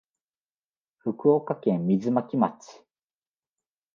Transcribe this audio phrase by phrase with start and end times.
[0.97, 2.85] 福岡県水巻町